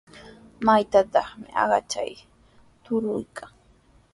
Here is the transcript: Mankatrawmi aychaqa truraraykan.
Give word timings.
Mankatrawmi 0.65 1.47
aychaqa 1.61 2.03
truraraykan. 2.83 3.51